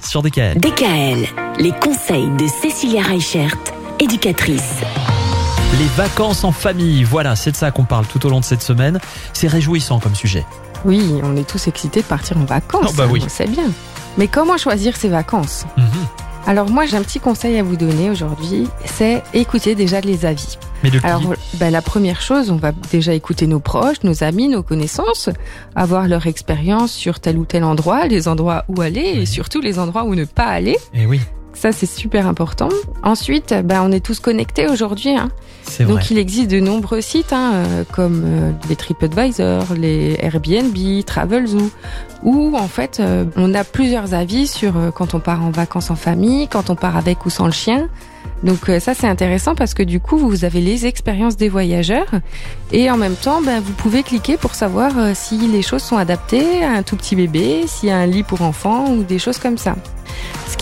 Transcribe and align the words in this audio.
Sur 0.00 0.22
DKL. 0.22 0.60
DKL, 0.60 1.26
les 1.58 1.72
conseils 1.72 2.28
de 2.38 2.46
Cécilia 2.46 3.02
Reichert, 3.02 3.52
éducatrice. 3.98 4.76
Les 5.80 5.86
vacances 5.96 6.44
en 6.44 6.52
famille, 6.52 7.02
voilà, 7.02 7.34
c'est 7.34 7.50
de 7.50 7.56
ça 7.56 7.72
qu'on 7.72 7.82
parle 7.82 8.06
tout 8.06 8.24
au 8.26 8.30
long 8.30 8.38
de 8.38 8.44
cette 8.44 8.62
semaine. 8.62 9.00
C'est 9.32 9.48
réjouissant 9.48 9.98
comme 9.98 10.14
sujet. 10.14 10.46
Oui, 10.84 11.14
on 11.24 11.34
est 11.34 11.48
tous 11.48 11.66
excités 11.66 12.02
de 12.02 12.06
partir 12.06 12.38
en 12.38 12.44
vacances. 12.44 12.90
Oh, 12.90 12.92
bah 12.96 13.08
oui. 13.10 13.22
hein, 13.24 13.28
C'est 13.28 13.50
bien. 13.50 13.72
Mais 14.16 14.28
comment 14.28 14.56
choisir 14.56 14.96
ses 14.96 15.08
vacances? 15.08 15.64
Mhm. 15.76 15.84
Alors 16.46 16.70
moi, 16.70 16.86
j'ai 16.86 16.96
un 16.96 17.02
petit 17.02 17.18
conseil 17.18 17.58
à 17.58 17.64
vous 17.64 17.76
donner 17.76 18.08
aujourd'hui, 18.08 18.68
c'est 18.84 19.24
écouter 19.34 19.74
déjà 19.74 20.00
les 20.00 20.24
avis. 20.26 20.58
Mais 20.82 20.90
de 20.90 20.98
qui 20.98 21.06
Alors 21.06 21.22
ben, 21.54 21.70
la 21.70 21.82
première 21.82 22.20
chose, 22.20 22.50
on 22.50 22.56
va 22.56 22.72
déjà 22.90 23.14
écouter 23.14 23.46
nos 23.46 23.60
proches, 23.60 24.02
nos 24.02 24.22
amis, 24.22 24.48
nos 24.48 24.62
connaissances, 24.62 25.30
avoir 25.74 26.08
leur 26.08 26.26
expérience 26.26 26.92
sur 26.92 27.20
tel 27.20 27.38
ou 27.38 27.44
tel 27.44 27.64
endroit, 27.64 28.06
les 28.06 28.28
endroits 28.28 28.64
où 28.68 28.80
aller 28.80 29.00
et 29.00 29.26
surtout 29.26 29.60
les 29.60 29.78
endroits 29.78 30.04
où 30.04 30.14
ne 30.14 30.24
pas 30.24 30.46
aller. 30.46 30.76
Eh 30.94 31.06
oui, 31.06 31.20
Ça, 31.56 31.72
c'est 31.72 31.86
super 31.86 32.26
important. 32.26 32.68
Ensuite, 33.02 33.54
ben, 33.64 33.82
on 33.82 33.90
est 33.90 34.04
tous 34.04 34.20
connectés 34.20 34.68
aujourd'hui. 34.68 35.16
Hein. 35.16 35.30
c'est 35.62 35.84
vrai. 35.84 35.94
Donc 35.94 36.10
il 36.10 36.18
existe 36.18 36.50
de 36.50 36.60
nombreux 36.60 37.00
sites 37.00 37.32
hein, 37.32 37.52
euh, 37.54 37.84
comme 37.92 38.22
euh, 38.26 38.52
les 38.68 38.76
TripAdvisor, 38.76 39.64
les 39.74 40.18
Airbnb, 40.20 40.76
Travelzoo, 41.06 41.70
où 42.22 42.54
en 42.56 42.68
fait 42.68 43.00
euh, 43.00 43.24
on 43.36 43.54
a 43.54 43.64
plusieurs 43.64 44.12
avis 44.12 44.46
sur 44.46 44.74
quand 44.94 45.14
on 45.14 45.18
part 45.18 45.42
en 45.42 45.50
vacances 45.50 45.90
en 45.90 45.96
famille, 45.96 46.46
quand 46.46 46.68
on 46.68 46.76
part 46.76 46.96
avec 46.96 47.24
ou 47.24 47.30
sans 47.30 47.46
le 47.46 47.52
chien. 47.52 47.88
Donc 48.42 48.70
ça 48.80 48.92
c'est 48.92 49.08
intéressant 49.08 49.54
parce 49.54 49.72
que 49.72 49.82
du 49.82 49.98
coup 49.98 50.18
vous 50.18 50.44
avez 50.44 50.60
les 50.60 50.84
expériences 50.84 51.38
des 51.38 51.48
voyageurs 51.48 52.10
et 52.70 52.90
en 52.90 52.98
même 52.98 53.14
temps 53.14 53.40
ben, 53.40 53.60
vous 53.60 53.72
pouvez 53.72 54.02
cliquer 54.02 54.36
pour 54.36 54.54
savoir 54.54 54.92
si 55.14 55.38
les 55.38 55.62
choses 55.62 55.82
sont 55.82 55.96
adaptées 55.96 56.62
à 56.62 56.72
un 56.72 56.82
tout 56.82 56.96
petit 56.96 57.16
bébé, 57.16 57.64
s'il 57.66 57.88
y 57.88 57.92
a 57.92 57.96
un 57.96 58.06
lit 58.06 58.24
pour 58.24 58.42
enfants 58.42 58.90
ou 58.90 59.04
des 59.04 59.18
choses 59.18 59.38
comme 59.38 59.56
ça. 59.56 59.74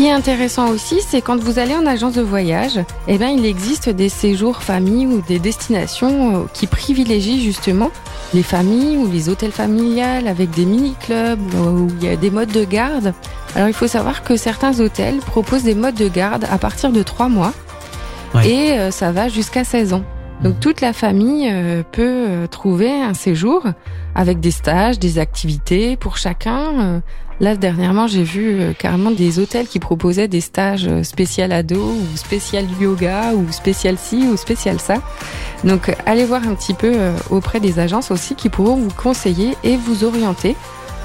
Ce 0.00 0.04
qui 0.06 0.08
est 0.08 0.14
intéressant 0.14 0.70
aussi, 0.70 1.02
c'est 1.06 1.20
quand 1.20 1.38
vous 1.38 1.58
allez 1.58 1.74
en 1.74 1.84
agence 1.84 2.14
de 2.14 2.22
voyage, 2.22 2.80
eh 3.06 3.18
ben, 3.18 3.26
il 3.28 3.44
existe 3.44 3.90
des 3.90 4.08
séjours 4.08 4.62
famille 4.62 5.06
ou 5.06 5.20
des 5.20 5.38
destinations 5.38 6.36
euh, 6.36 6.44
qui 6.54 6.66
privilégient 6.66 7.38
justement 7.42 7.90
les 8.32 8.42
familles 8.42 8.96
ou 8.96 9.10
les 9.12 9.28
hôtels 9.28 9.52
familiales 9.52 10.26
avec 10.26 10.52
des 10.52 10.64
mini-clubs 10.64 11.38
euh, 11.54 11.70
où 11.70 11.88
il 12.00 12.02
y 12.02 12.08
a 12.08 12.16
des 12.16 12.30
modes 12.30 12.50
de 12.50 12.64
garde. 12.64 13.12
Alors 13.54 13.68
il 13.68 13.74
faut 13.74 13.88
savoir 13.88 14.24
que 14.24 14.38
certains 14.38 14.80
hôtels 14.80 15.18
proposent 15.18 15.64
des 15.64 15.74
modes 15.74 15.96
de 15.96 16.08
garde 16.08 16.46
à 16.50 16.56
partir 16.56 16.92
de 16.92 17.02
3 17.02 17.28
mois 17.28 17.52
Ouais. 18.34 18.48
et 18.48 18.72
euh, 18.78 18.90
ça 18.90 19.12
va 19.12 19.28
jusqu'à 19.28 19.64
16 19.64 19.92
ans. 19.92 20.04
Donc 20.42 20.54
Mhm. 20.54 20.60
toute 20.60 20.80
la 20.80 20.94
famille 20.94 21.52
peut 21.92 22.48
trouver 22.50 22.90
un 22.90 23.12
séjour 23.12 23.64
avec 24.14 24.40
des 24.40 24.50
stages, 24.50 24.98
des 24.98 25.18
activités 25.18 25.98
pour 25.98 26.16
chacun. 26.16 27.02
Là 27.40 27.56
dernièrement, 27.56 28.06
j'ai 28.06 28.22
vu 28.22 28.60
euh, 28.60 28.72
carrément 28.74 29.10
des 29.10 29.38
hôtels 29.38 29.66
qui 29.66 29.78
proposaient 29.78 30.28
des 30.28 30.42
stages 30.42 30.86
euh, 30.86 31.02
spécial 31.02 31.52
ado 31.52 31.80
ou 31.80 32.16
spécial 32.16 32.66
yoga 32.78 33.32
ou 33.34 33.50
spécial 33.50 33.96
ci 33.98 34.26
ou 34.26 34.36
spécial 34.36 34.78
ça. 34.78 34.96
Donc 35.64 35.88
euh, 35.88 35.94
allez 36.04 36.26
voir 36.26 36.42
un 36.46 36.54
petit 36.54 36.74
peu 36.74 36.92
euh, 36.94 37.16
auprès 37.30 37.58
des 37.58 37.78
agences 37.78 38.10
aussi 38.10 38.34
qui 38.34 38.50
pourront 38.50 38.76
vous 38.76 38.92
conseiller 38.94 39.56
et 39.64 39.78
vous 39.78 40.04
orienter 40.04 40.54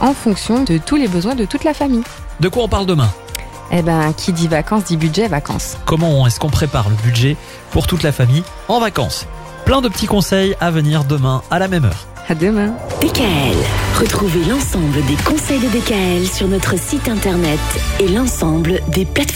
en 0.02 0.14
fonction 0.14 0.66
de 0.66 0.78
tous 0.78 0.98
les 0.98 1.08
besoins 1.08 1.36
de 1.36 1.46
toute 1.46 1.64
la 1.64 1.74
famille. 1.74 2.04
De 2.42 2.50
quoi 2.50 2.64
on 2.64 2.68
parle 2.68 2.86
demain? 2.86 3.10
Eh 3.72 3.82
ben, 3.82 4.12
qui 4.14 4.34
dit 4.34 4.50
vacances 4.50 4.84
dit 4.84 4.98
budget 4.98 5.30
vacances. 5.30 5.78
Comment 5.86 6.28
est-ce 6.28 6.40
qu'on 6.40 6.50
prépare 6.50 6.90
le 6.90 6.96
budget 6.98 7.38
pour 7.72 7.88
toute 7.88 8.04
la 8.04 8.12
famille 8.12 8.44
en 8.68 8.80
vacances? 8.82 9.26
Plein 9.66 9.82
de 9.82 9.90
petits 9.90 10.06
conseils 10.06 10.56
à 10.62 10.70
venir 10.70 11.06
demain 11.06 11.42
à 11.50 11.58
la 11.58 11.68
même 11.68 11.86
heure. 11.86 12.06
À 12.30 12.36
demain. 12.36 12.76
DKL, 13.02 13.58
retrouvez 14.00 14.46
l'ensemble 14.46 15.04
des 15.08 15.16
conseils 15.24 15.60
de 15.60 15.68
DKL 15.68 16.28
sur 16.28 16.48
notre 16.48 16.78
site 16.78 17.10
internet 17.10 17.60
et 18.00 18.08
l'ensemble 18.08 18.80
des 18.90 19.06
plateformes 19.06 19.36